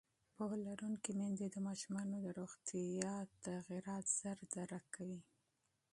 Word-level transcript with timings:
پوهه 0.35 0.57
لرونکې 0.67 1.11
میندې 1.19 1.47
د 1.51 1.57
ماشومانو 1.67 2.15
د 2.21 2.27
روغتیا 2.39 3.13
بدلونونه 3.29 3.95
ژر 4.17 4.37
درک 4.53 4.85
کوي. 4.95 5.21